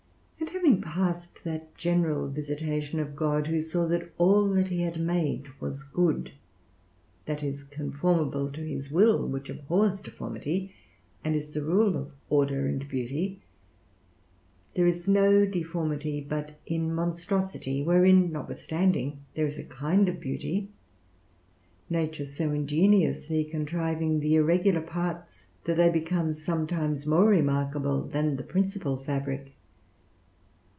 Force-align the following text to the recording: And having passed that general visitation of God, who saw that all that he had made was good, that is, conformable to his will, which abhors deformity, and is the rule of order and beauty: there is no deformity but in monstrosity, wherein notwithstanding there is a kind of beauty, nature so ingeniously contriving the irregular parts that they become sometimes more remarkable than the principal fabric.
And 0.41 0.67
having 0.67 0.81
passed 0.81 1.43
that 1.45 1.75
general 1.75 2.27
visitation 2.27 2.99
of 2.99 3.15
God, 3.15 3.47
who 3.47 3.61
saw 3.61 3.87
that 3.87 4.11
all 4.17 4.47
that 4.49 4.67
he 4.69 4.81
had 4.81 4.99
made 4.99 5.47
was 5.59 5.81
good, 5.81 6.31
that 7.25 7.41
is, 7.41 7.63
conformable 7.63 8.51
to 8.51 8.61
his 8.61 8.91
will, 8.91 9.27
which 9.27 9.49
abhors 9.49 10.01
deformity, 10.01 10.73
and 11.23 11.35
is 11.35 11.49
the 11.51 11.63
rule 11.63 11.95
of 11.97 12.11
order 12.29 12.67
and 12.67 12.87
beauty: 12.89 13.41
there 14.75 14.85
is 14.85 15.07
no 15.07 15.45
deformity 15.45 16.21
but 16.21 16.59
in 16.65 16.93
monstrosity, 16.93 17.81
wherein 17.81 18.31
notwithstanding 18.31 19.23
there 19.33 19.47
is 19.47 19.57
a 19.57 19.63
kind 19.63 20.07
of 20.09 20.19
beauty, 20.19 20.69
nature 21.89 22.25
so 22.25 22.51
ingeniously 22.51 23.45
contriving 23.45 24.19
the 24.19 24.35
irregular 24.35 24.81
parts 24.81 25.47
that 25.63 25.77
they 25.77 25.89
become 25.89 26.33
sometimes 26.33 27.07
more 27.07 27.25
remarkable 27.25 28.03
than 28.03 28.35
the 28.35 28.43
principal 28.43 28.97
fabric. 28.97 29.53